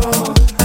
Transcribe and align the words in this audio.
Oh. 0.00 0.57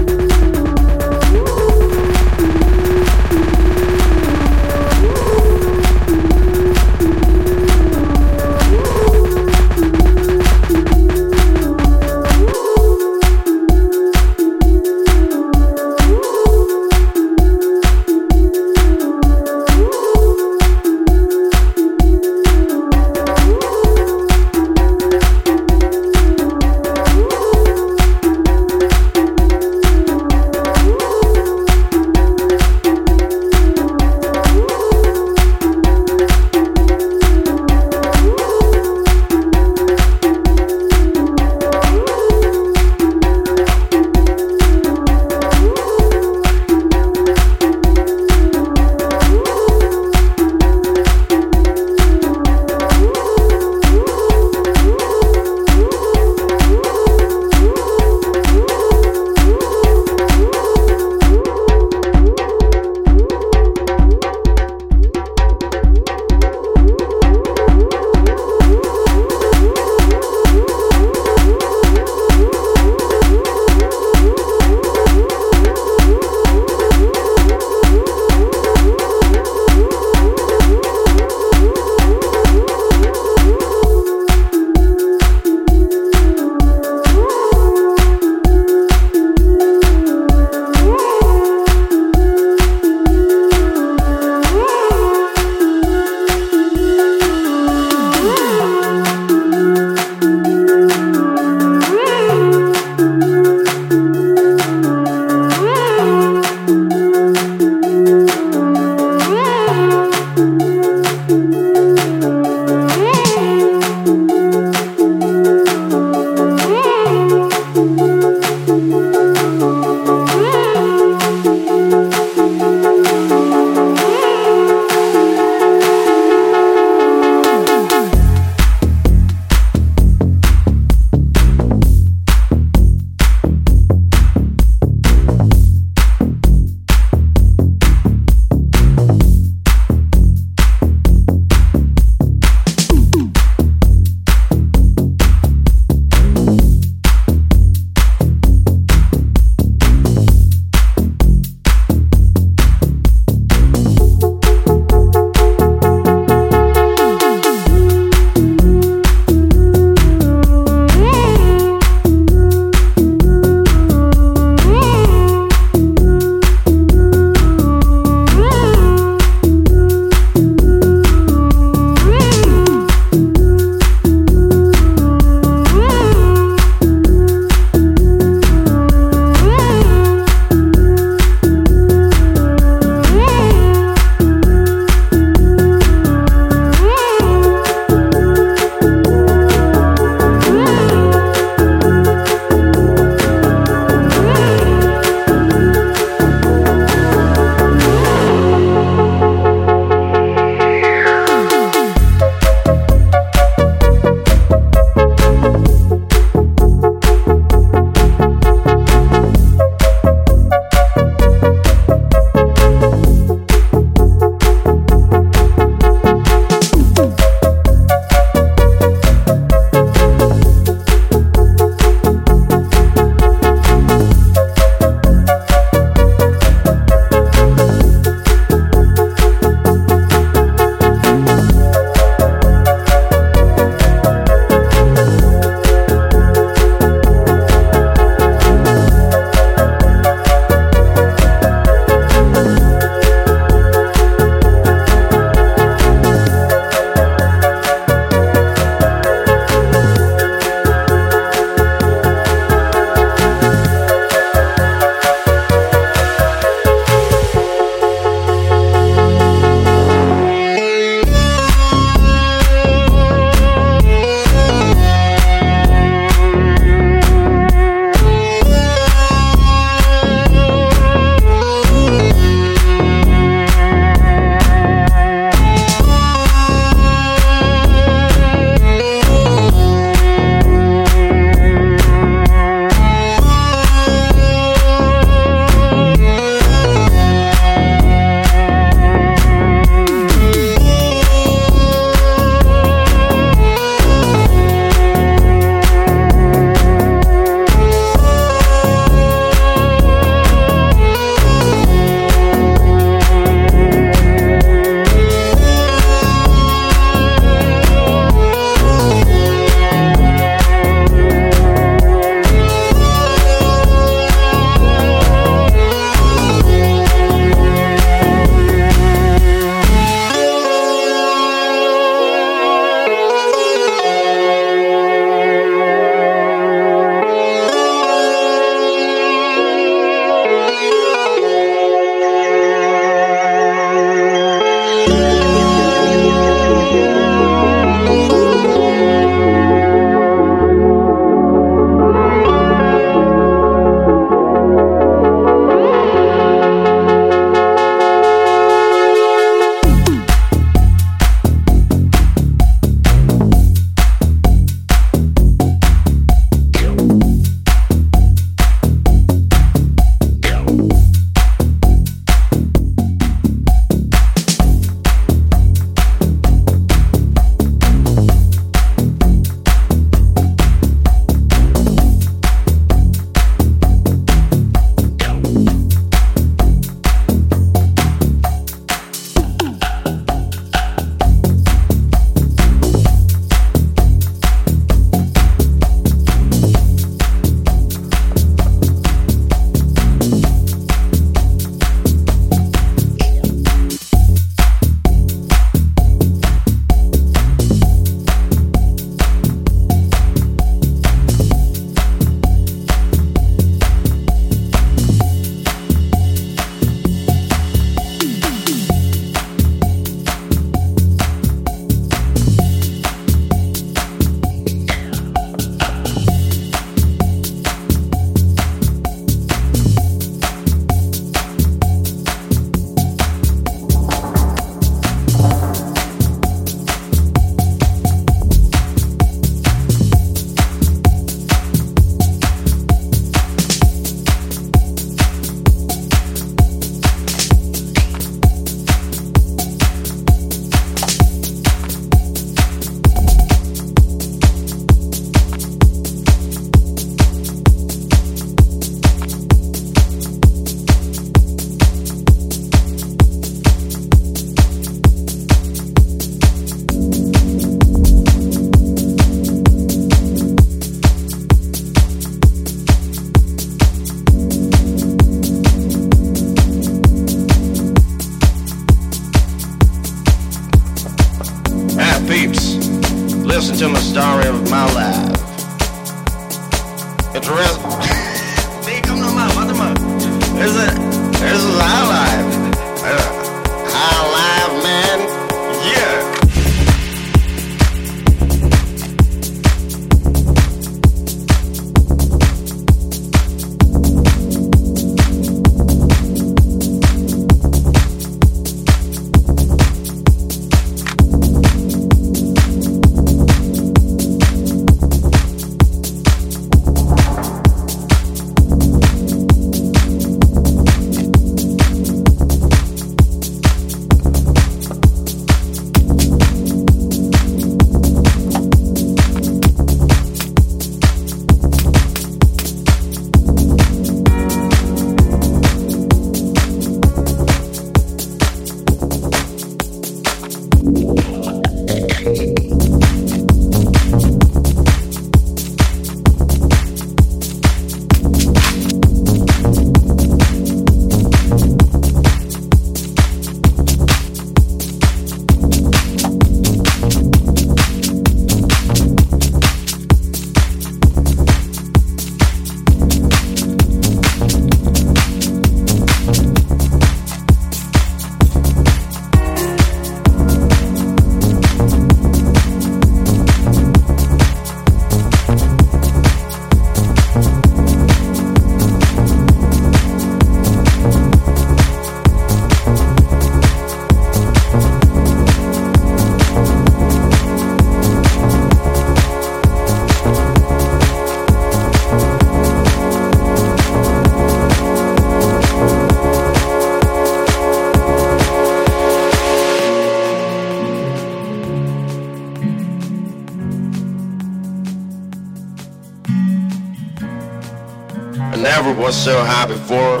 Was 598.76 598.96
so 598.96 599.22
high 599.24 599.46
before, 599.46 600.00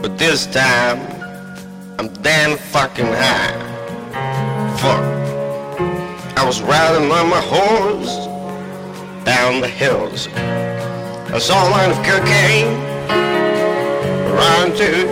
but 0.00 0.16
this 0.18 0.46
time 0.46 1.00
I'm 1.98 2.08
damn 2.22 2.56
fucking 2.56 3.06
high. 3.06 3.52
Fuck. 4.78 5.02
I 6.36 6.44
was 6.46 6.62
riding 6.62 7.10
on 7.10 7.28
my 7.30 7.40
horse 7.40 8.26
down 9.24 9.60
the 9.60 9.68
hills. 9.68 10.28
I 10.34 11.38
saw 11.38 11.68
a 11.68 11.70
line 11.70 11.90
of 11.90 11.96
cocaine 12.04 12.74
around 14.30 14.76
too. 14.76 15.08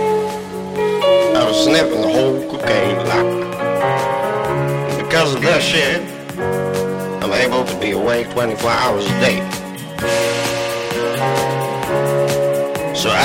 I 1.37 1.45
was 1.45 1.65
sniffing 1.65 2.03
the 2.03 2.09
whole 2.09 2.41
cocaine 2.51 2.99
line. 3.09 3.41
Because 5.03 5.35
of 5.35 5.43
that 5.43 5.63
shit, 5.63 6.01
I'm 7.23 7.33
able 7.33 7.65
to 7.65 7.81
be 7.81 7.93
awake 7.93 8.31
24 8.31 8.71
hours 8.71 9.07
a 9.07 9.21
day. 9.21 9.62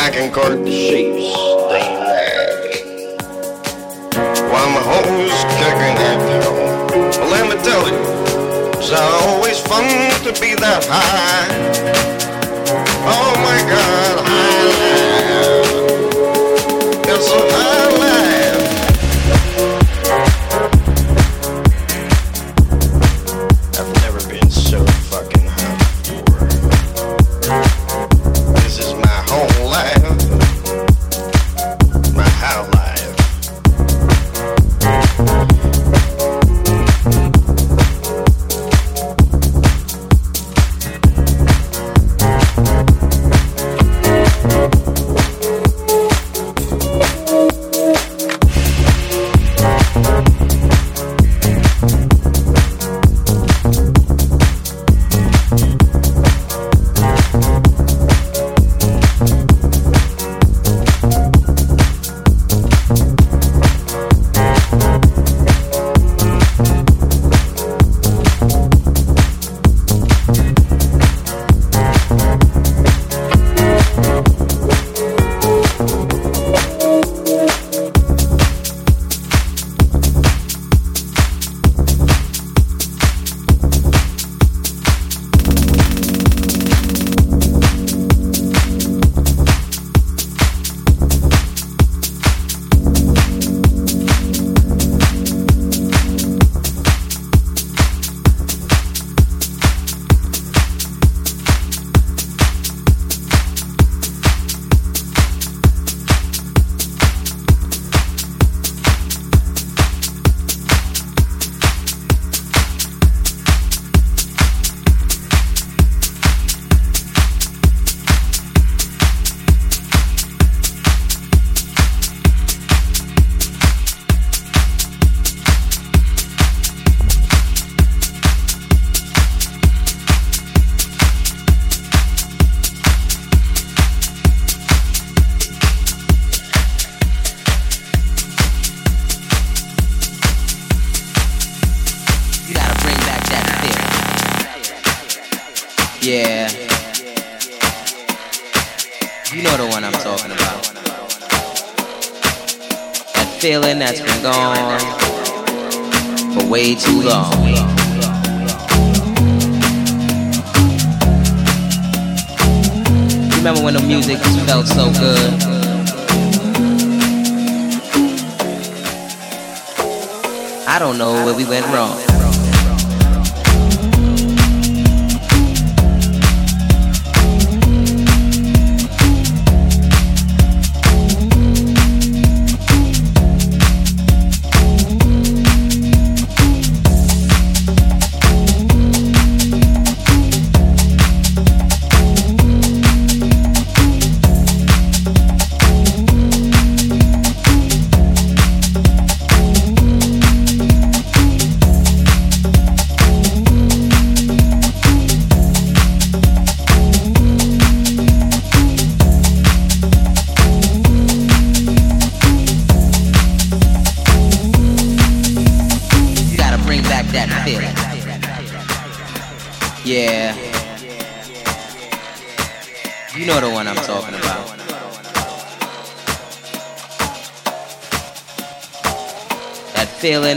I 0.07 0.09
can 0.09 0.31
cut 0.31 0.63
the 0.63 0.71
sheeps 0.71 1.35
and 1.69 1.99
night. 1.99 3.27
While 4.49 4.69
my 4.71 4.79
hoes 4.79 5.35
kicking 5.59 5.97
at 5.99 6.19
home. 6.45 6.87
Well, 7.19 7.29
let 7.29 7.43
me 7.51 7.55
tell 7.61 7.83
you, 7.91 7.99
it's 8.79 8.93
always 8.93 9.59
fun 9.59 9.83
to 10.23 10.31
be 10.39 10.55
that 10.63 10.85
high. 10.87 11.49
Oh 13.03 13.33
my 13.43 13.59
God, 13.69 14.25
high 14.25 14.56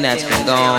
feeling 0.01 0.17
that's 0.17 0.23
been 0.25 0.47
gone. 0.47 0.79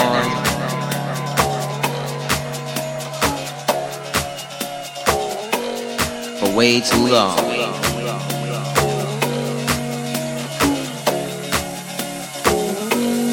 For 6.40 6.56
way 6.56 6.82
too 6.82 7.08
long. 7.08 7.38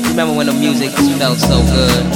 Remember 0.09 0.37
when 0.37 0.47
the 0.47 0.53
music 0.53 0.91
felt 1.19 1.39
so 1.39 1.63
good? 1.63 2.07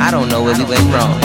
I 0.00 0.10
don't 0.10 0.28
know 0.28 0.42
where 0.42 0.56
we 0.56 0.64
went 0.64 0.92
wrong. 0.92 1.19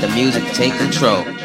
The 0.00 0.08
music 0.08 0.42
take 0.54 0.72
control. 0.78 1.39